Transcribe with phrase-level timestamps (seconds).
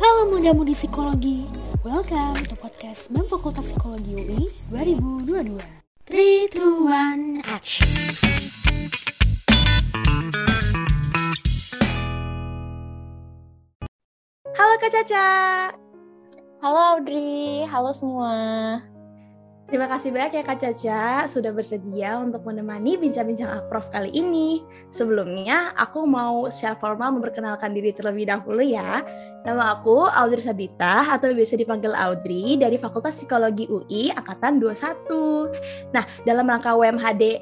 [0.00, 1.44] Halo muda-mudi psikologi,
[1.84, 5.60] welcome to podcast BEM Fakultas Psikologi UI 2022.
[6.08, 7.84] 3, 2, 1, action!
[14.56, 15.28] Halo Kak Caca.
[16.64, 18.80] Halo Audrey, halo semua.
[19.70, 24.66] Terima kasih banyak ya Kak Caca sudah bersedia untuk menemani bincang-bincang Akprof kali ini.
[24.90, 28.98] Sebelumnya, aku mau secara formal memperkenalkan diri terlebih dahulu ya.
[29.46, 35.94] Nama aku Audrey Sabita atau biasa dipanggil Audrey dari Fakultas Psikologi UI Angkatan 21.
[35.94, 37.38] Nah, dalam rangka UMHD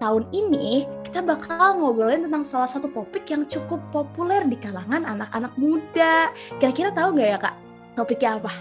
[0.00, 5.52] tahun ini, kita bakal ngobrolin tentang salah satu topik yang cukup populer di kalangan anak-anak
[5.60, 6.32] muda.
[6.56, 7.54] Kira-kira tahu nggak ya Kak,
[7.92, 8.52] topiknya apa?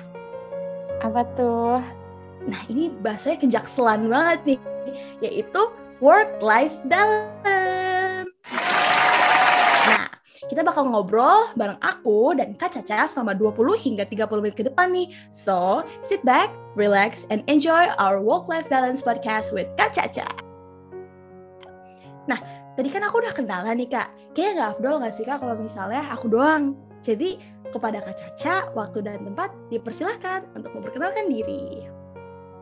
[1.00, 2.05] Apa tuh?
[2.46, 4.60] Nah, ini bahasanya kejakselan banget nih,
[5.26, 5.62] yaitu
[5.98, 8.30] work-life balance.
[9.90, 10.06] Nah,
[10.46, 14.94] kita bakal ngobrol bareng aku dan Kak Caca selama 20 hingga 30 menit ke depan
[14.94, 15.10] nih.
[15.34, 20.30] So, sit back, relax, and enjoy our work-life balance podcast with Kak Caca.
[22.30, 22.38] Nah,
[22.78, 24.38] tadi kan aku udah kenalan nih Kak.
[24.38, 26.78] Kayaknya nggak afdol nggak sih Kak kalau misalnya aku doang?
[27.02, 27.42] Jadi,
[27.74, 31.95] kepada Kak Caca, waktu dan tempat dipersilahkan untuk memperkenalkan diri.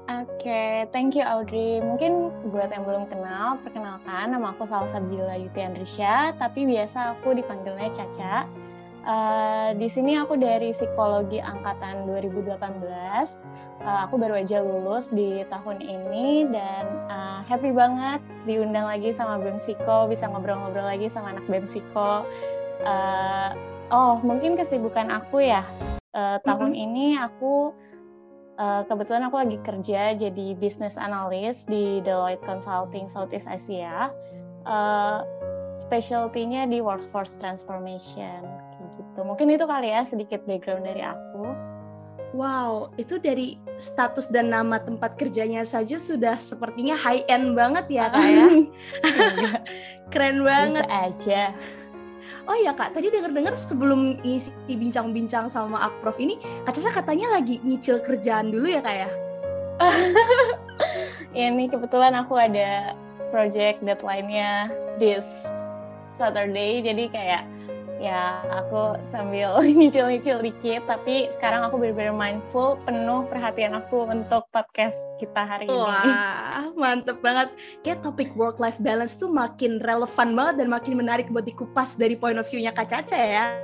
[0.03, 1.79] Oke, okay, thank you Audrey.
[1.79, 7.31] Mungkin buat yang belum kenal, perkenalkan nama aku Salsa Bila Yuti Andrisya, tapi biasa aku
[7.31, 8.43] dipanggilnya Caca.
[9.07, 12.51] Uh, di sini aku dari psikologi angkatan 2018.
[13.79, 19.39] Uh, aku baru aja lulus di tahun ini dan uh, happy banget diundang lagi sama
[19.39, 22.27] BEM Psiko, bisa ngobrol-ngobrol lagi sama anak BEM Psiko.
[22.83, 23.55] Uh,
[23.87, 25.63] oh, mungkin kesibukan aku ya.
[26.11, 26.85] Uh, tahun mm -hmm.
[26.91, 27.71] ini aku
[28.53, 34.13] Uh, kebetulan aku lagi kerja jadi business analyst di Deloitte Consulting Southeast Asia.
[34.63, 35.25] Uh,
[35.73, 38.45] specialty-nya di workforce transformation
[38.93, 39.19] gitu.
[39.25, 41.43] Mungkin itu kali ya sedikit background dari aku.
[42.33, 48.09] Wow, itu dari status dan nama tempat kerjanya saja sudah sepertinya high end banget ya
[48.09, 48.47] kak ya.
[50.13, 50.85] Keren banget.
[50.85, 51.43] Bisa aja.
[52.43, 56.35] Oh ya kak, tadi denger-dengar sebelum isi bincang-bincang sama Akprof ini,
[56.67, 59.09] Kak Caca katanya lagi nyicil kerjaan dulu ya kak ya?
[61.39, 62.99] ya nih kebetulan aku ada
[63.31, 64.67] project deadline-nya
[64.99, 65.47] this
[66.11, 67.43] Saturday, jadi kayak
[68.03, 74.99] ya aku sambil nyicil-nyicil dikit tapi sekarang aku benar-benar mindful penuh perhatian aku untuk podcast
[75.23, 75.79] kita hari ini.
[75.79, 77.55] Wah, mantep banget.
[77.79, 82.19] Kayak topik work life balance tuh makin relevan banget dan makin menarik buat dikupas dari
[82.19, 83.55] point of view-nya Kak Caca ya.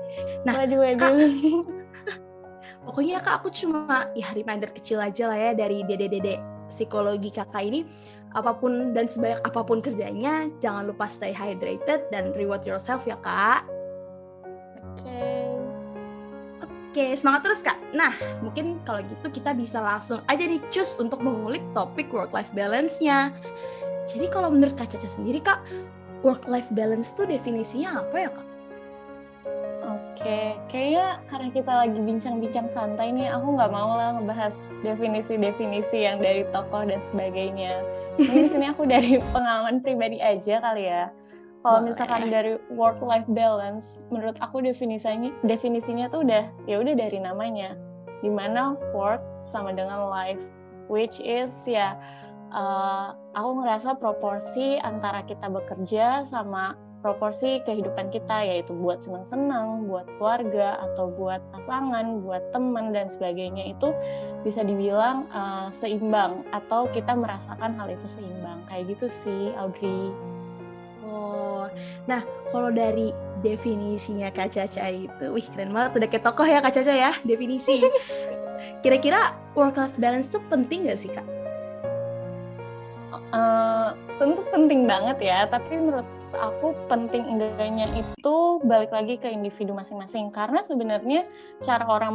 [0.47, 1.03] Nah, waduh, waduh.
[1.03, 2.15] Kak,
[2.87, 6.39] pokoknya Kak aku cuma ya reminder kecil aja lah ya dari dede-dede
[6.71, 7.83] psikologi Kakak ini
[8.29, 13.19] apa pun dan sebanyak apa pun kerjanya jangan lupa stay hydrated dan reward yourself ya
[13.19, 13.78] Kak.
[16.89, 17.77] Oke, semangat terus Kak.
[17.93, 23.29] Nah, mungkin kalau gitu kita bisa langsung aja di choose untuk mengulik topik work-life balance-nya.
[24.09, 25.61] Jadi kalau menurut Kak Caca sendiri Kak,
[26.25, 28.47] work-life balance tuh definisinya apa ya Kak?
[29.85, 36.17] Oke, kayaknya karena kita lagi bincang-bincang santai nih, aku nggak mau lah ngebahas definisi-definisi yang
[36.17, 37.85] dari tokoh dan sebagainya.
[38.17, 41.13] Ini di sini aku dari pengalaman pribadi aja kali ya.
[41.59, 47.19] Kalau misalkan dari work life balance, menurut aku definisinya definisinya tuh udah ya udah dari
[47.19, 47.75] namanya.
[48.23, 50.39] Di mana work sama dengan life,
[50.87, 51.99] which is ya
[52.55, 60.03] uh, aku ngerasa proporsi antara kita bekerja sama proporsi kehidupan kita yaitu buat senang-senang, buat
[60.19, 63.95] keluarga atau buat pasangan, buat teman dan sebagainya itu
[64.43, 70.11] bisa dibilang uh, seimbang atau kita merasakan hal itu seimbang kayak gitu sih Audrey.
[72.05, 76.73] Nah kalau dari definisinya Kak Caca itu, wih keren banget, udah kayak tokoh ya Kak
[76.75, 77.79] Caca ya, definisi.
[78.83, 81.27] Kira-kira work-life balance tuh penting gak sih Kak?
[83.29, 89.73] Uh, tentu penting banget ya, tapi menurut aku penting enggaknya itu balik lagi ke individu
[89.73, 91.25] masing-masing karena sebenarnya
[91.65, 92.13] cara orang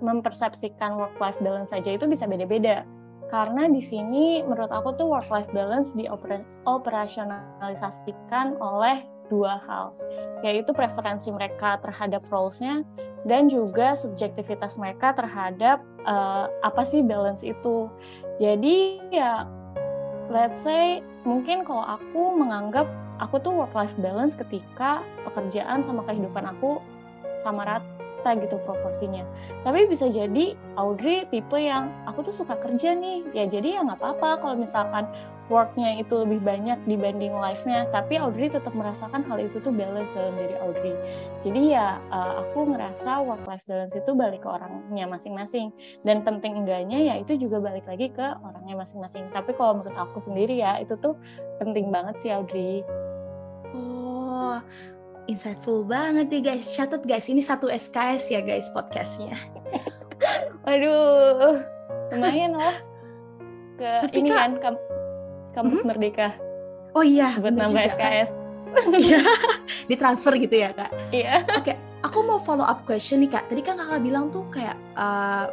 [0.00, 2.88] mempersepsikan work life balance saja itu bisa beda-beda
[3.32, 9.96] karena di sini menurut aku tuh work life balance dioperasionalisasikan oleh dua hal.
[10.44, 12.84] Yaitu preferensi mereka terhadap roles-nya
[13.24, 17.88] dan juga subjektivitas mereka terhadap uh, apa sih balance itu.
[18.36, 19.48] Jadi ya
[20.28, 22.84] let's say mungkin kalau aku menganggap
[23.20, 26.84] aku tuh work life balance ketika pekerjaan sama kehidupan aku
[27.40, 27.93] sama rata
[28.24, 29.20] rata gitu proporsinya.
[29.68, 34.00] Tapi bisa jadi Audrey tipe yang aku tuh suka kerja nih, ya jadi ya nggak
[34.00, 35.04] apa-apa kalau misalkan
[35.52, 37.84] worknya itu lebih banyak dibanding life-nya.
[37.92, 40.96] Tapi Audrey tetap merasakan hal itu tuh balance dalam diri Audrey.
[41.44, 45.68] Jadi ya uh, aku ngerasa work life balance itu balik ke orangnya masing-masing.
[46.00, 49.28] Dan penting enggaknya ya itu juga balik lagi ke orangnya masing-masing.
[49.28, 51.12] Tapi kalau menurut aku sendiri ya itu tuh
[51.60, 52.80] penting banget sih Audrey.
[53.76, 54.62] Oh
[55.30, 59.36] insightful banget nih guys catat guys ini satu SKS ya guys podcastnya
[60.64, 61.60] waduh
[62.12, 62.94] lumayan loh
[63.74, 64.74] ke Tapi ini kak, kan
[65.54, 65.88] kampus hmm?
[65.90, 66.28] Merdeka.
[66.94, 68.30] Oh iya, buat nambah juga, SKS.
[68.94, 69.22] Iya,
[69.90, 70.90] ditransfer gitu ya kak.
[71.10, 71.42] Iya.
[71.58, 71.76] Oke, okay,
[72.06, 73.50] aku mau follow up question nih kak.
[73.50, 75.50] Tadi kan kakak bilang tuh kayak uh,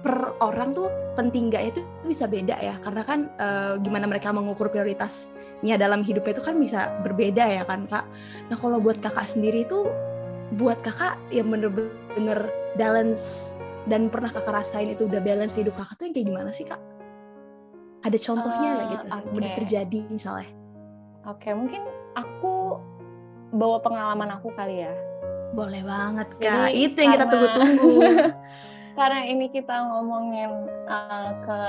[0.00, 0.86] per orang tuh
[1.18, 4.72] penting gak itu bisa beda ya, karena kan uh, gimana mereka mengukur
[5.58, 8.06] prioritasnya dalam hidupnya itu kan bisa berbeda ya kan kak.
[8.50, 9.90] Nah kalau buat kakak sendiri itu,
[10.54, 13.50] buat kakak yang bener-bener balance
[13.90, 16.80] dan pernah kakak rasain itu udah balance hidup kakak tuh yang kayak gimana sih kak?
[18.06, 19.06] Ada contohnya nggak uh, gitu?
[19.10, 19.34] Okay.
[19.34, 20.50] Udah terjadi misalnya?
[21.26, 21.82] Oke, okay, mungkin
[22.14, 22.78] aku
[23.52, 24.94] bawa pengalaman aku kali ya.
[25.52, 26.70] Boleh banget kak.
[26.70, 27.90] Jadi, Itu yang karena, kita tunggu-tunggu.
[28.98, 30.50] karena ini kita ngomongin
[30.86, 31.60] uh, ke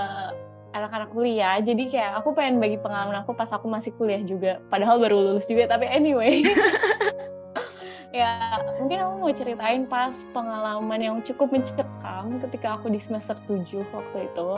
[0.73, 4.61] anak-anak kuliah, jadi kayak aku pengen bagi pengalaman aku pas aku masih kuliah juga.
[4.69, 6.41] Padahal baru lulus juga, tapi anyway.
[8.09, 13.85] ya mungkin aku mau ceritain pas pengalaman yang cukup mencekam ketika aku di semester 7
[13.93, 14.49] waktu itu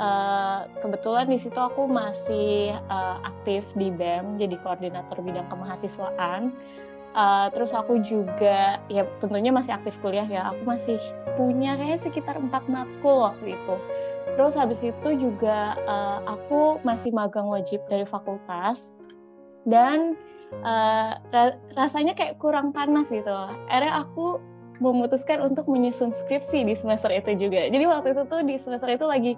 [0.00, 6.56] Uh, kebetulan di situ aku masih uh, aktif di BEM jadi koordinator bidang kemahasiswaan.
[7.12, 10.56] Uh, terus aku juga ya tentunya masih aktif kuliah ya.
[10.56, 10.96] Aku masih
[11.36, 13.74] punya kayak sekitar empat matkul waktu itu.
[14.40, 18.96] Terus habis itu juga uh, aku masih magang wajib dari fakultas
[19.68, 20.16] dan
[20.64, 23.28] uh, ra rasanya kayak kurang panas gitu.
[23.68, 24.40] Akhirnya aku
[24.80, 27.68] memutuskan untuk menyusun skripsi di semester itu juga.
[27.68, 29.36] Jadi waktu itu tuh di semester itu lagi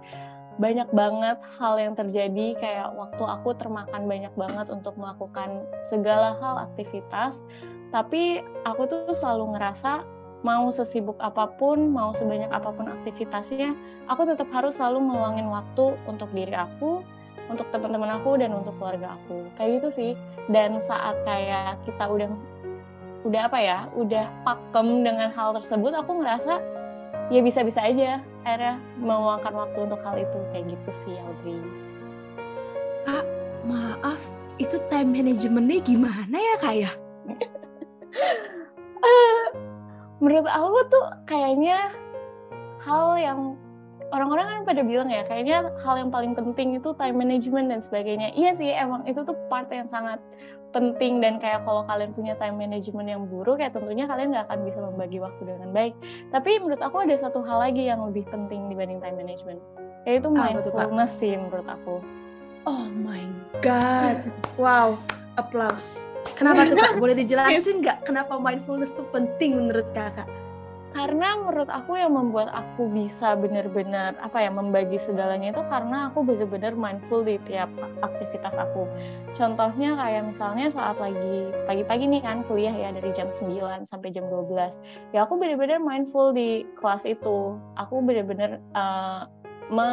[0.63, 6.71] banyak banget hal yang terjadi kayak waktu aku termakan banyak banget untuk melakukan segala hal
[6.71, 7.43] aktivitas
[7.91, 10.05] tapi aku tuh selalu ngerasa
[10.43, 13.75] mau sesibuk apa pun mau sebanyak apa pun aktivitasnya
[14.11, 17.03] aku tetap harus selalu meluangin waktu untuk diri aku
[17.51, 20.13] untuk teman-teman aku dan untuk keluarga aku kayak gitu sih
[20.51, 22.31] dan saat kayak kita udah
[23.23, 26.59] udah apa ya udah pakem dengan hal tersebut aku ngerasa
[27.31, 31.63] ya bisa-bisa aja akhirnya meluangkan waktu untuk hal itu kayak gitu sih Audrey.
[33.07, 33.27] Kak,
[33.67, 34.23] maaf,
[34.59, 36.91] itu time managementnya gimana ya kak ya?
[40.23, 41.91] Menurut aku tuh kayaknya
[42.87, 43.59] hal yang
[44.15, 48.31] orang-orang kan pada bilang ya kayaknya hal yang paling penting itu time management dan sebagainya.
[48.39, 50.23] Iya sih emang itu tuh part yang sangat
[50.73, 54.61] penting dan kayak kalau kalian punya time management yang buruk ya tentunya kalian nggak akan
[54.65, 55.95] bisa membagi waktu dengan baik.
[56.31, 59.61] Tapi menurut aku ada satu hal lagi yang lebih penting dibanding time management,
[60.09, 62.01] yaitu mindfulness sih menurut aku.
[62.63, 63.27] Oh my
[63.59, 64.23] god,
[64.55, 64.95] wow,
[65.41, 66.09] applause.
[66.39, 66.93] Kenapa tuh kak?
[67.03, 70.29] Boleh dijelasin nggak kenapa mindfulness tuh penting menurut kakak?
[70.93, 76.21] karena menurut aku yang membuat aku bisa benar-benar apa ya membagi segalanya itu karena aku
[76.21, 77.73] benar-benar mindful di tiap
[78.05, 78.85] aktivitas aku.
[79.33, 84.29] Contohnya kayak misalnya saat lagi pagi-pagi nih kan kuliah ya dari jam 9 sampai jam
[84.29, 85.17] 12.
[85.17, 87.57] Ya aku benar-benar mindful di kelas itu.
[87.81, 89.25] Aku benar-benar uh,
[89.73, 89.91] me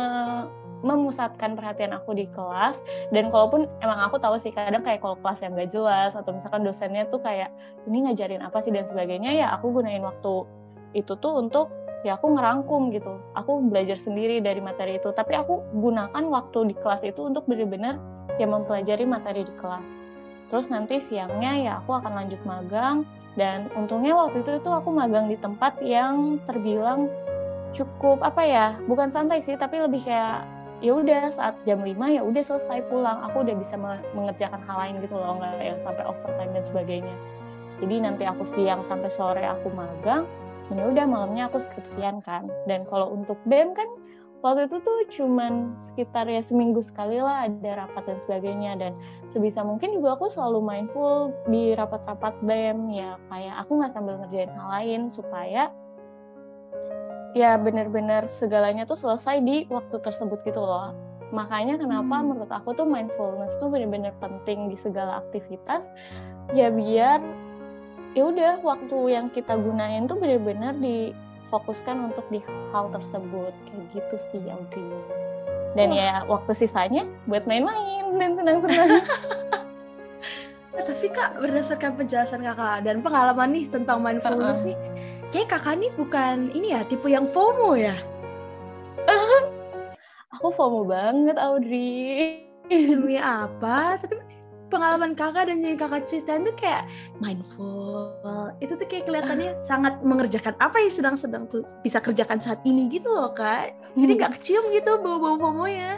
[0.81, 2.79] memusatkan perhatian aku di kelas.
[3.11, 6.61] Dan kalaupun emang aku tahu sih kadang kayak kalau kelas yang gak jelas atau misalkan
[6.63, 7.51] dosennya tuh kayak
[7.87, 8.69] ini ngajarin apa sih?
[8.69, 10.45] dan sebagainya ya aku gunain waktu
[10.93, 11.73] itu tuh untuk
[12.05, 13.19] ya aku ngerangkum gitu.
[13.35, 15.09] Aku belajar sendiri dari materi itu.
[15.11, 17.97] Tapi aku gunakan waktu di kelas itu untuk benar-benar
[18.37, 20.05] ya mempelajari materi di kelas.
[20.49, 23.03] Terus nanti siangnya ya aku akan lanjut magang.
[23.37, 27.07] Dan untungnya waktu itu tuh aku magang di tempat yang terbilang
[27.73, 30.45] cukup apa ya bukan santai sih tapi lebih kayak
[30.79, 33.23] ya udah saat jam 5 ya udah selesai pulang.
[33.31, 33.75] Aku udah bisa
[34.15, 37.15] mengerjakan hal lain gitu loh nggak yang sampai overtime dan sebagainya.
[37.79, 40.27] Jadi nanti aku siang sampai sore aku magang
[40.69, 42.45] ini udah malamnya aku skripsian kan.
[42.69, 43.89] Dan kalau untuk BEM kan
[44.39, 48.77] waktu itu tuh cuman sekitar ya seminggu sekali lah ada rapat dan sebagainya.
[48.77, 48.91] Dan
[49.25, 53.17] sebisa mungkin juga aku selalu mindful di rapat-rapat BEM ya.
[53.33, 55.73] Kayak aku nggak sambil ngerjain hal lain supaya
[57.37, 60.93] ya benar-benar segalanya tuh selesai di waktu tersebut gitu loh.
[61.29, 62.25] Makanya kenapa hmm.
[62.25, 65.89] menurut aku tuh mindfulness tuh benar-benar penting di segala aktivitas.
[66.57, 67.21] Ya biar
[68.17, 72.41] ya udah waktu yang kita gunain tuh bener-bener difokuskan untuk di
[72.73, 73.53] hal tersebut.
[73.69, 74.89] Kayak gitu sih Audrey
[75.77, 78.89] dan ya waktu sisanya buat main-main dan tenang-tenang.
[80.73, 84.73] Nah, tapi kak berdasarkan penjelasan kakak dan pengalaman nih tentang mindfulness uh -uh.
[84.73, 84.77] nih
[85.29, 87.97] kayak kakak nih bukan ini ya tipe yang FOMO ya?
[90.37, 92.45] Aku FOMO banget Audrey.
[92.69, 93.97] Demi apa?
[93.97, 94.21] Tapi
[94.69, 96.85] pengalaman kakak dan jadi kakak ceritain tuh kayak
[97.17, 98.13] mindful.
[98.61, 101.49] Itu tuh kayak kelihatannya sangat mengerjakan apa yang sedang-sedang
[101.81, 103.73] bisa kerjakan saat ini gitu loh kak.
[103.97, 105.97] Jadi nggak kecium gitu bau-bau FOMO ya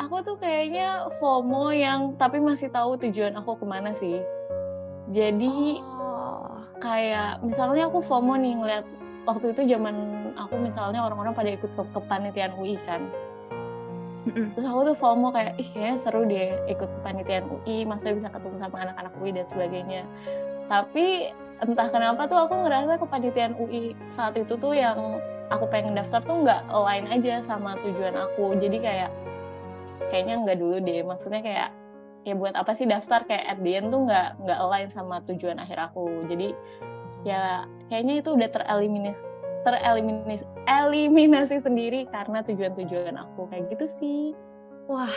[0.00, 4.24] aku tuh kayaknya FOMO yang tapi masih tahu tujuan aku ke mana sih.
[5.12, 5.89] Jadi oh.
[6.80, 8.86] Kayak misalnya aku FOMO nih ngeliat
[9.28, 9.94] waktu itu zaman
[10.34, 13.04] aku misalnya orang-orang pada ikut ke kepanitiaan UI kan
[14.28, 18.56] Terus aku tuh FOMO kayak, ih kayaknya seru deh ikut kepanitiaan UI, maksudnya bisa ketemu
[18.60, 20.02] sama anak-anak UI dan sebagainya.
[20.68, 21.32] Tapi
[21.64, 25.18] entah kenapa tuh aku ngerasa kepanitiaan UI saat itu tuh yang
[25.48, 28.60] aku pengen daftar tuh nggak align aja sama tujuan aku.
[28.60, 29.10] Jadi kayak,
[30.12, 31.00] kayaknya nggak dulu deh.
[31.00, 31.68] Maksudnya kayak,
[32.24, 35.56] ya buat apa sih daftar kayak at the end tuh nggak nggak align sama tujuan
[35.60, 36.28] akhir aku.
[36.28, 36.52] Jadi
[37.24, 39.24] ya kayaknya itu udah tereliminasi
[39.60, 44.22] tereliminasi eliminasi sendiri karena tujuan-tujuan aku kayak gitu sih.
[44.90, 45.12] Wah,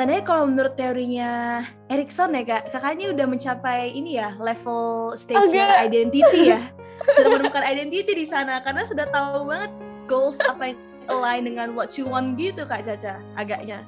[0.00, 1.60] tandanya kalau menurut teorinya
[1.92, 5.84] Erikson ya kak, kakaknya udah mencapai ini ya level stage okay.
[5.84, 6.62] identity ya,
[7.12, 9.72] sudah menemukan identity di sana karena sudah tahu banget
[10.08, 10.78] goals apa yang
[11.12, 13.84] align dengan what you want gitu kak Caca, agaknya.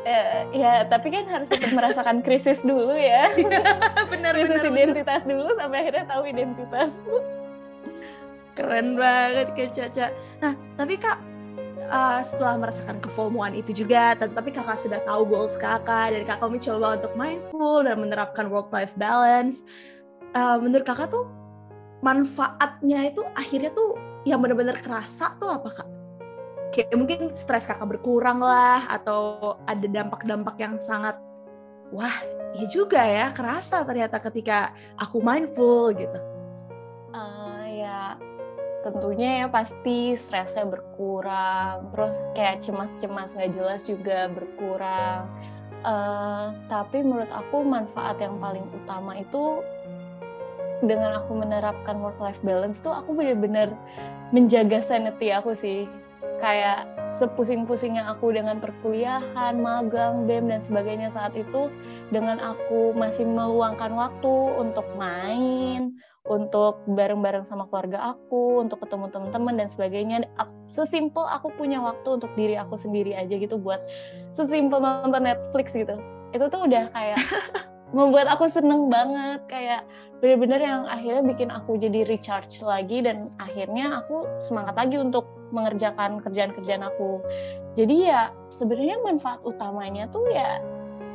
[0.00, 3.28] Uh, ya, tapi kan harus tetap merasakan krisis dulu ya.
[4.08, 5.32] benar, krisis benar, identitas benar.
[5.36, 6.90] dulu sampai akhirnya tahu identitas.
[8.56, 10.06] Keren banget Kak Caca.
[10.40, 11.18] Nah, tapi Kak
[11.90, 16.96] uh, setelah merasakan kefomoan itu juga, tapi kakak sudah tahu goals kakak dan kakak mencoba
[16.96, 19.66] untuk mindful dan menerapkan work life balance.
[20.32, 21.26] Uh, menurut kakak tuh
[22.00, 25.88] manfaatnya itu akhirnya tuh yang benar-benar kerasa tuh apa kak?
[26.70, 31.18] Kayak mungkin stres kakak berkurang lah atau ada dampak-dampak yang sangat
[31.90, 32.14] wah
[32.54, 36.20] ya juga ya kerasa ternyata ketika aku mindful gitu.
[37.10, 38.14] Uh, ya
[38.80, 45.28] tentunya ya pasti stresnya berkurang terus kayak cemas-cemas nggak jelas juga berkurang
[45.84, 49.60] uh, tapi menurut aku manfaat yang paling utama itu
[50.80, 53.68] dengan aku menerapkan work life balance tuh aku benar-benar
[54.32, 55.84] menjaga sanity aku sih
[56.40, 61.68] kayak sepusing-pusingnya aku dengan perkuliahan, magang, BEM dan sebagainya saat itu
[62.08, 65.94] dengan aku masih meluangkan waktu untuk main,
[66.24, 70.16] untuk bareng-bareng sama keluarga aku, untuk ketemu teman-teman dan sebagainya.
[70.64, 73.84] Sesimpel aku punya waktu untuk diri aku sendiri aja gitu buat
[74.32, 76.00] sesimpel nonton Netflix gitu.
[76.30, 77.18] Itu tuh udah kayak
[77.90, 79.82] membuat aku seneng banget kayak
[80.22, 86.22] bener-bener yang akhirnya bikin aku jadi recharge lagi dan akhirnya aku semangat lagi untuk mengerjakan
[86.22, 87.18] kerjaan-kerjaan aku.
[87.74, 90.62] Jadi ya sebenarnya manfaat utamanya tuh ya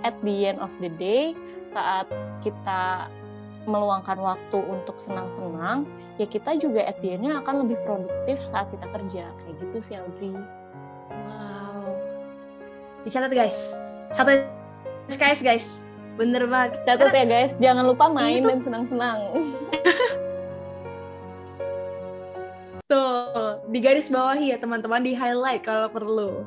[0.04, 1.32] at the end of the day
[1.72, 2.08] saat
[2.44, 3.08] kita
[3.66, 5.90] meluangkan waktu untuk senang-senang,
[6.22, 9.26] ya kita juga at the end-nya akan lebih produktif saat kita kerja.
[9.26, 10.34] Kayak gitu sih, Audrey.
[11.10, 11.98] Wow.
[13.04, 13.74] Dicatat guys.
[14.14, 14.38] Satu
[15.10, 15.85] SKS guys.
[16.16, 16.80] Bener banget.
[16.88, 18.48] Catat ya guys, jangan lupa main itu...
[18.48, 19.20] dan senang-senang.
[22.86, 26.46] Tuh, di garis bawahi ya teman-teman, di highlight kalau perlu.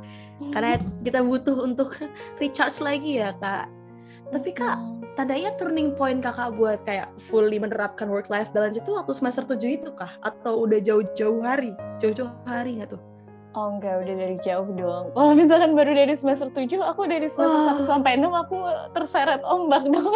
[0.55, 1.99] Karena kita butuh untuk
[2.41, 3.69] recharge lagi ya, Kak.
[4.29, 4.79] Tapi Kak,
[5.19, 9.57] tandanya turning point kakak buat kayak fully menerapkan work life balance itu waktu semester 7
[9.67, 10.21] itu kah?
[10.21, 11.73] Atau udah jauh-jauh hari?
[11.97, 13.18] Jauh-jauh hari nggak tuh
[13.57, 15.09] Oh enggak, udah dari jauh dong.
[15.17, 17.85] Kalau misalkan baru dari semester 7, aku dari semester oh.
[17.87, 18.59] 1 sampai 6 aku
[18.93, 20.14] terseret ombak dong.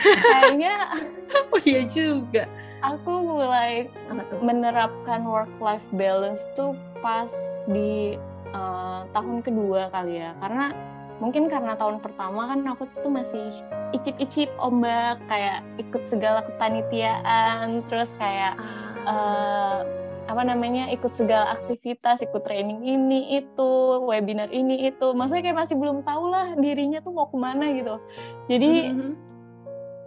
[0.00, 0.74] Kayaknya
[1.54, 2.44] Oh iya juga.
[2.80, 3.92] Aku mulai
[4.40, 6.72] menerapkan work life balance tuh
[7.04, 7.28] pas
[7.68, 8.16] di
[8.56, 10.32] uh, tahun kedua kali ya.
[10.40, 10.72] Karena
[11.20, 13.52] mungkin karena tahun pertama kan aku tuh masih
[13.92, 18.56] icip-icip ombak kayak ikut segala kepanitiaan terus kayak
[19.04, 19.84] uh,
[20.30, 23.70] apa namanya ikut segala aktivitas ikut training ini itu
[24.06, 25.10] webinar ini itu.
[25.10, 27.98] Maksudnya kayak masih belum tahu lah dirinya tuh mau ke mana gitu.
[28.46, 29.12] Jadi mm-hmm.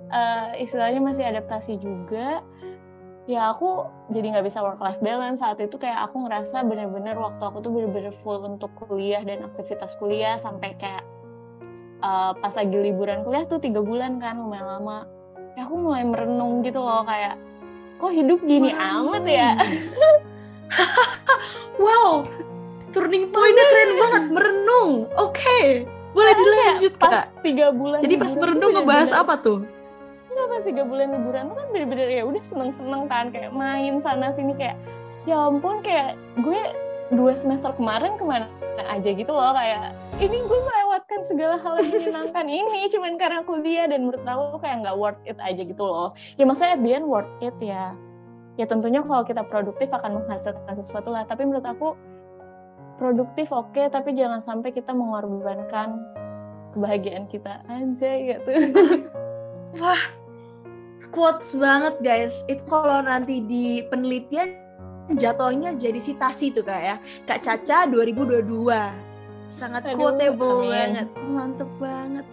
[0.08, 2.40] uh, istilahnya masih adaptasi juga.
[3.24, 5.44] Ya aku jadi nggak bisa work life balance.
[5.44, 9.96] Saat itu kayak aku ngerasa bener-bener waktu aku tuh bener-bener full untuk kuliah dan aktivitas
[10.00, 11.04] kuliah sampai kayak
[12.04, 15.08] uh, pas lagi liburan kuliah tuh tiga bulan kan lumayan lama.
[15.56, 17.38] Ya aku mulai merenung gitu loh kayak
[17.98, 19.12] kok hidup gini merenung.
[19.12, 19.52] amat ya?
[21.84, 22.30] Wow
[22.94, 24.92] turning pointnya keren banget merenung.
[25.18, 25.66] Oke okay.
[26.14, 27.34] boleh dilanjut kak?
[27.42, 29.66] tiga bulan jadi pas merenung ngebahas apa tuh?
[30.30, 34.30] Enggak pas tiga bulan liburan tuh kan bener-bener ya udah seneng-seneng kan kayak main sana
[34.30, 34.78] sini kayak
[35.26, 36.62] ya ampun kayak gue
[37.14, 38.48] dua semester kemarin ke mana
[38.90, 40.60] aja gitu loh kayak ini gue
[41.14, 42.46] melewatkan segala hal yang menyenangkan.
[42.50, 46.10] Ini cuman karena kuliah dan menurut aku kayak nggak worth it aja gitu loh.
[46.38, 47.94] Ya maksudnya end worth it ya.
[48.58, 51.26] Ya tentunya kalau kita produktif akan menghasilkan sesuatu lah.
[51.26, 51.98] Tapi menurut aku
[52.98, 56.02] produktif oke okay, tapi jangan sampai kita mengorbankan
[56.78, 58.52] kebahagiaan kita aja gitu.
[59.82, 60.04] Wah
[61.14, 62.42] quotes banget guys.
[62.50, 64.62] Itu kalau nanti di penelitian
[65.14, 66.96] jatuhnya jadi sitasi tuh kak ya.
[67.26, 69.13] Kak Caca 2022
[69.54, 70.74] sangat Aduh, quotable amin.
[70.74, 71.08] banget.
[71.30, 72.26] Mantep banget.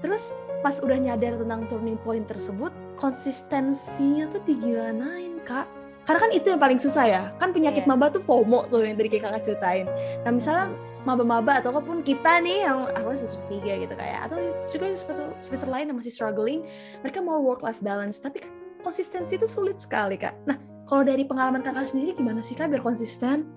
[0.00, 0.32] Terus
[0.64, 5.68] pas udah nyadar tentang turning point tersebut konsistensinya tuh digilanain kak.
[6.04, 7.22] Karena kan itu yang paling susah ya.
[7.36, 7.92] Kan penyakit yeah.
[7.92, 9.88] maba tuh FOMO tuh yang tadi kakak ceritain.
[10.24, 10.72] Nah misalnya
[11.04, 14.40] maba-maba atau apa pun kita nih yang aku semester tiga gitu kayak atau
[14.72, 16.64] juga semester, semester lain yang masih struggling
[17.04, 18.20] mereka mau work life balance.
[18.20, 20.32] Tapi kan konsistensi itu sulit sekali kak.
[20.44, 23.48] Nah kalau dari pengalaman kakak sendiri gimana sih kak biar konsisten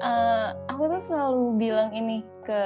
[0.00, 2.62] uh, aku tuh selalu bilang ini ke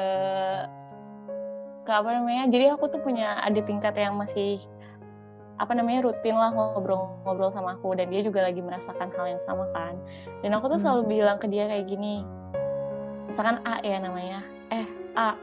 [1.89, 4.61] ke apa namanya jadi aku tuh punya adik tingkat yang masih
[5.59, 9.67] apa namanya rutin lah ngobrol-ngobrol sama aku dan dia juga lagi merasakan hal yang sama
[9.75, 9.99] kan
[10.45, 11.13] dan aku tuh selalu hmm.
[11.19, 12.23] bilang ke dia kayak gini
[13.27, 14.87] misalkan A ya namanya eh
[15.19, 15.35] A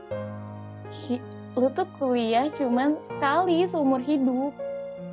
[0.87, 1.19] hi,
[1.59, 4.55] lu tuh kuliah cuman sekali seumur hidup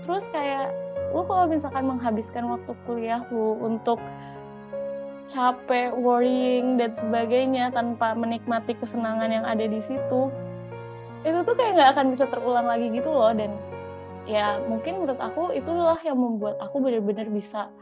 [0.07, 0.71] terus kayak
[1.11, 3.99] lu kalau misalkan menghabiskan waktu kuliah lu untuk
[5.33, 10.29] capek, worrying dan sebagainya tanpa menikmati kesenangan yang ada di situ.
[11.25, 13.57] Itu tuh kayak nggak akan bisa terulang lagi gitu loh dan
[14.29, 17.73] ya mungkin menurut aku itulah yang membuat aku benar-benar bisa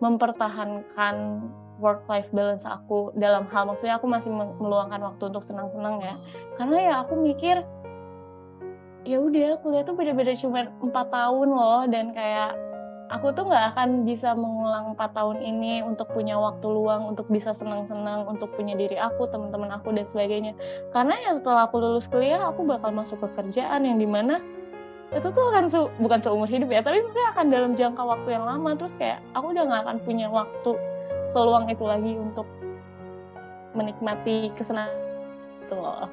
[0.00, 1.44] mempertahankan
[1.82, 3.66] work life balance aku dalam hal.
[3.66, 6.14] Maksudnya aku masih meluangkan waktu untuk senang-senang ya.
[6.54, 7.66] Karena ya aku mikir
[9.02, 12.54] ya udah kuliah tuh benar-benar cuma empat tahun loh dan kayak
[13.12, 17.52] aku tuh nggak akan bisa mengulang empat tahun ini untuk punya waktu luang untuk bisa
[17.52, 20.56] senang-senang untuk punya diri aku teman-teman aku dan sebagainya.
[20.96, 24.40] Karena ya setelah aku lulus kuliah aku bakal masuk ke kerjaan yang di mana
[25.12, 28.44] itu tuh akan se bukan seumur hidup ya tapi mungkin akan dalam jangka waktu yang
[28.48, 28.72] lama.
[28.80, 30.72] Terus kayak aku udah nggak akan punya waktu
[31.28, 32.48] seluang itu lagi untuk
[33.76, 34.96] menikmati kesenangan
[35.68, 36.08] itu loh.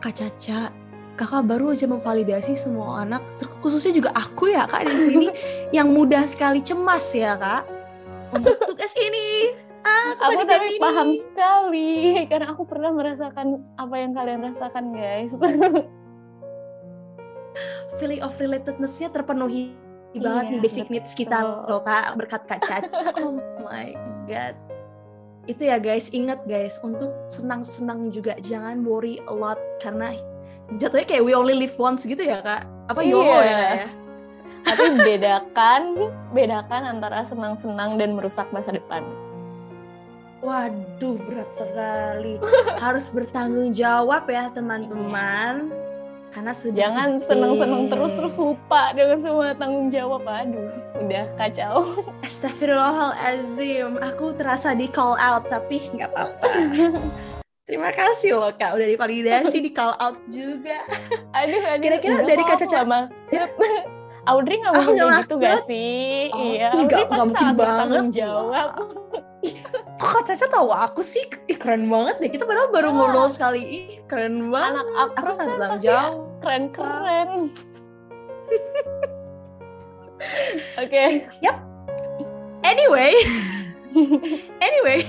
[0.00, 0.68] Kak Caca
[1.14, 3.22] kakak baru aja memvalidasi semua anak
[3.62, 5.26] khususnya juga aku ya kak di sini
[5.76, 7.62] yang mudah sekali cemas ya kak
[8.34, 9.54] untuk tugas ini
[9.86, 11.90] ah, aku tapi paham sekali
[12.30, 15.32] karena aku pernah merasakan apa yang kalian rasakan guys
[18.02, 19.70] feeling of relatedness-nya terpenuhi
[20.10, 20.94] iya, banget nih basic betul.
[20.98, 23.14] needs kita loh kak berkat kak Caca.
[23.22, 23.94] oh my
[24.26, 24.58] god.
[25.44, 30.16] Itu ya guys, ingat guys untuk senang-senang juga jangan worry a lot karena
[30.80, 32.64] jatuhnya kayak we only live once gitu ya kak.
[32.88, 33.12] Apa iya.
[33.12, 33.88] YOLO ya ya?
[34.64, 35.82] Tapi bedakan,
[36.32, 39.04] bedakan antara senang-senang dan merusak masa depan.
[40.40, 42.40] Waduh, berat sekali.
[42.80, 45.68] Harus bertanggung jawab ya teman-teman.
[45.72, 45.84] Iya
[46.34, 50.66] karena sudah jangan seneng-seneng terus terus lupa dengan semua tanggung jawab aduh
[50.98, 56.46] udah kacau Astagfirullahaladzim aku terasa di call out tapi nggak apa-apa
[57.64, 58.76] Terima kasih loh kak.
[58.76, 60.84] Udah divalidasi di call out juga.
[61.40, 63.40] Aduh, aduh kira-kira dari kaca Caca maksud.
[64.30, 66.32] Audrey nggak mungkin oh, gitu gak sih?
[66.32, 68.24] Oh, iya, Audrey gak, mungkin banget.
[68.24, 68.72] jawab.
[70.00, 71.20] kok Kak Caca tahu aku sih?
[71.44, 72.30] Ih, keren banget deh.
[72.32, 73.60] Kita padahal baru ngobrol sekali.
[73.60, 74.80] Ih, keren banget.
[74.80, 77.28] Anak aku, aku sangat bilang jauh keren keren
[80.76, 80.84] oke.
[80.84, 81.24] Okay.
[81.40, 81.56] yap.
[82.64, 83.12] Anyway.
[84.60, 85.00] Anyway.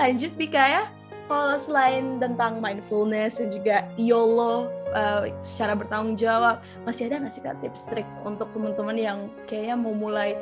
[0.00, 0.93] Lanjut nih ya
[1.24, 7.42] kalau selain tentang mindfulness dan juga YOLO uh, secara bertanggung jawab, masih ada nggak sih
[7.42, 10.36] kak tips trik untuk teman-teman yang kayaknya mau mulai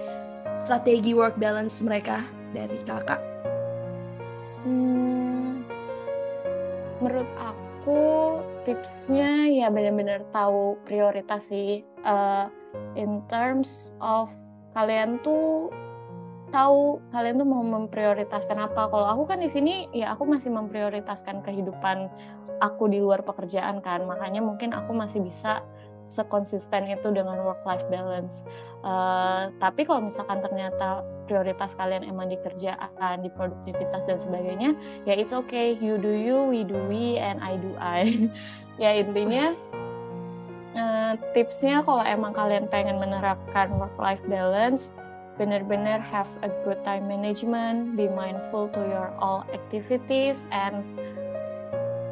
[0.59, 3.21] strategi work balance mereka dari kakak?
[4.63, 5.67] Hmm,
[7.03, 8.03] menurut aku
[8.63, 11.83] tipsnya ya benar-benar tahu prioritas sih.
[12.03, 12.51] Uh,
[12.97, 14.31] in terms of
[14.73, 15.69] kalian tuh
[16.53, 18.87] tahu kalian tuh mau memprioritaskan apa.
[18.93, 22.13] Kalau aku kan di sini ya aku masih memprioritaskan kehidupan
[22.61, 24.05] aku di luar pekerjaan kan.
[24.05, 25.65] Makanya mungkin aku masih bisa
[26.13, 28.45] sekonsisten itu dengan work life balance.
[28.85, 34.77] Uh, tapi kalau misalkan ternyata prioritas kalian emang di kerjaan, di produktivitas dan sebagainya,
[35.09, 35.73] ya it's okay.
[35.81, 38.29] You do you, we do we, and I do I.
[38.83, 39.57] ya intinya
[40.77, 44.93] uh, tipsnya kalau emang kalian pengen menerapkan work life balance,
[45.41, 50.85] benar-benar have a good time management, be mindful to your all activities and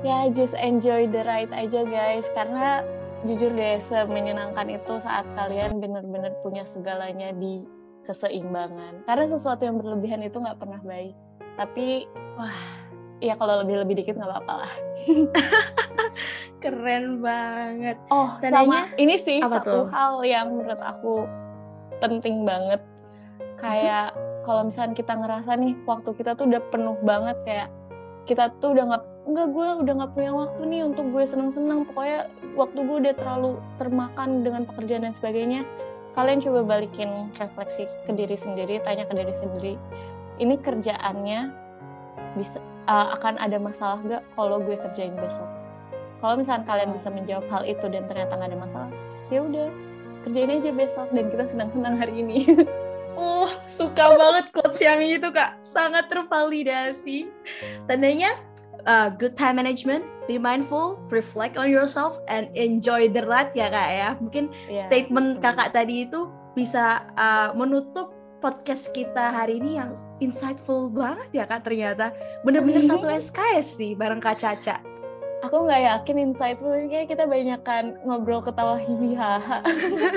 [0.00, 2.24] ya yeah, just enjoy the ride aja guys.
[2.32, 2.80] Karena
[3.28, 7.68] jujur deh semenyenangkan itu saat kalian benar-benar punya segalanya di
[8.08, 9.04] keseimbangan.
[9.04, 11.14] Karena sesuatu yang berlebihan itu nggak pernah baik.
[11.60, 12.08] Tapi
[12.40, 12.60] wah
[13.20, 14.72] ya kalau lebih-lebih dikit nggak apa-apa lah.
[16.64, 17.96] Keren banget.
[18.12, 18.96] Oh Tandanya, sama.
[19.00, 19.84] Ini sih satu tuh?
[19.92, 21.24] hal yang menurut aku
[22.00, 22.80] penting banget
[23.60, 24.16] kayak
[24.48, 27.68] kalau misalnya kita ngerasa nih waktu kita tuh udah penuh banget kayak
[28.24, 31.84] kita tuh udah nggak enggak gue udah nggak punya waktu nih untuk gue seneng-seneng.
[31.92, 35.62] Pokoknya waktu gue udah terlalu termakan dengan pekerjaan dan sebagainya
[36.18, 39.78] kalian coba balikin refleksi ke diri sendiri tanya ke diri sendiri
[40.42, 41.54] ini kerjaannya
[42.34, 42.58] bisa
[42.90, 45.46] uh, akan ada masalah gak kalau gue kerjain besok?
[46.18, 48.90] Kalau misalnya kalian bisa menjawab hal itu dan ternyata nggak ada masalah
[49.30, 49.68] ya udah
[50.26, 52.44] kerjain aja besok dan kita senang-senang hari ini
[53.20, 57.28] Oh, suka banget quotes yang itu kak, sangat tervalidasi.
[57.84, 58.32] Tandanya
[58.88, 63.88] uh, good time management, be mindful, reflect on yourself, and enjoy the ride ya kak
[63.92, 64.08] ya.
[64.16, 64.80] Mungkin yeah.
[64.88, 69.92] statement kakak tadi itu bisa uh, menutup podcast kita hari ini yang
[70.24, 72.16] insightful banget ya kak ternyata.
[72.40, 74.89] Bener-bener satu SKS nih bareng kak Caca
[75.40, 79.64] aku nggak yakin insightful ini kayak kita banyak kan ngobrol ketawa hihi haha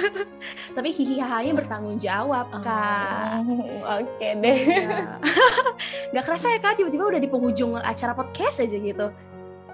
[0.76, 3.46] tapi hihi nya bertanggung jawab oh, kak.
[3.86, 4.58] oke okay deh.
[4.68, 5.18] Iya.
[6.12, 9.08] nggak kerasa ya kak tiba-tiba udah di penghujung acara podcast aja gitu.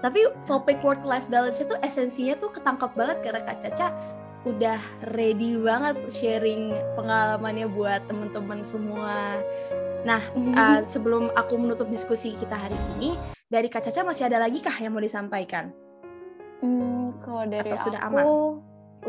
[0.00, 3.88] Tapi topik work life balance itu esensinya tuh ketangkap banget karena kak Caca.
[4.48, 4.80] Udah
[5.12, 9.36] ready banget sharing pengalamannya buat temen-temen semua.
[10.00, 10.24] Nah,
[10.56, 14.78] uh, sebelum aku menutup diskusi kita hari ini, dari Kak Caca masih ada lagi kah
[14.78, 15.74] yang mau disampaikan?
[16.62, 18.24] Hmm, kalau dari Atau sudah aku aman?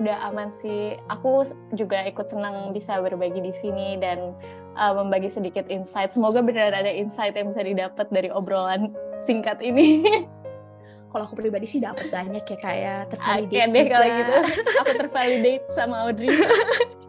[0.01, 0.97] udah aman sih.
[1.13, 1.45] Aku
[1.77, 4.33] juga ikut senang bisa berbagi di sini dan
[4.73, 6.09] uh, membagi sedikit insight.
[6.09, 8.89] Semoga benar ada insight yang bisa didapat dari obrolan
[9.21, 10.01] singkat ini.
[11.11, 12.95] kalau aku pribadi sih dapat banyak ya kayak ya.
[13.13, 14.33] tervalidate Oke deh kalau gitu.
[14.81, 16.33] Aku tervalidate sama Audrey.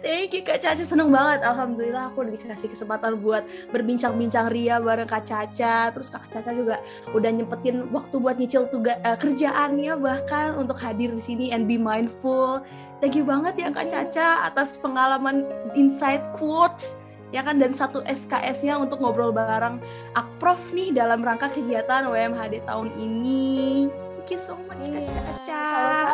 [0.00, 1.44] Thank you Kak Caca, seneng banget.
[1.44, 5.92] Alhamdulillah aku udah dikasih kesempatan buat berbincang-bincang ria bareng Kak Caca.
[5.92, 6.80] Terus Kak Caca juga
[7.12, 11.76] udah nyempetin waktu buat nyicil tugas uh, kerjaannya bahkan untuk hadir di sini and be
[11.76, 12.64] mindful.
[12.98, 15.44] Thank you banget ya Kak Caca atas pengalaman
[15.76, 16.96] insight quotes
[17.28, 19.84] ya kan dan satu SKS-nya untuk ngobrol bareng
[20.16, 23.88] Akprof nih dalam rangka kegiatan WMHD tahun ini.
[24.24, 25.08] Thank you so much iya,
[25.44, 26.07] Caca.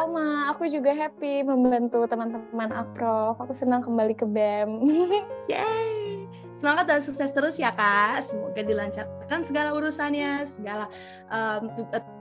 [0.64, 3.36] Aku juga happy membantu teman-teman Aprof.
[3.36, 4.80] Aku senang kembali ke BEM.
[5.52, 6.24] Yay!
[6.56, 8.24] Semangat dan sukses terus ya Kak.
[8.24, 10.88] Semoga dilancarkan segala urusannya, segala
[11.28, 11.68] um,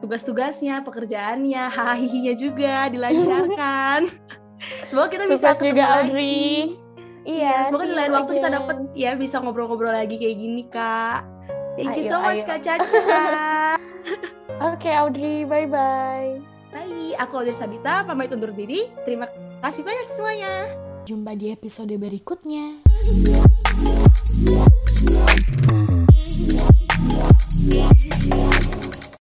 [0.03, 4.11] tugas-tugasnya, pekerjaannya, hahihinya juga dilancarkan.
[4.91, 6.75] Semoga kita bisa ketemu juga, lagi.
[7.23, 11.23] Iya, semoga di lain waktu kita dapat ya bisa ngobrol-ngobrol lagi kayak gini Kak.
[11.79, 12.47] Thank you ayo, so much ayo.
[12.51, 12.83] Kak Caca.
[14.67, 16.52] Oke okay, Audrey, bye-bye.
[16.73, 18.89] Baik, aku Audrey Sabita, pamit undur diri.
[19.05, 19.29] Terima
[19.61, 20.53] kasih banyak semuanya.
[21.05, 22.81] Jumpa di episode berikutnya.
[27.63, 28.12] Yeah.